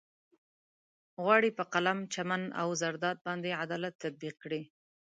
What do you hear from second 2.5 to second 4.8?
او زرداد باندې عدالت تطبيق کړي.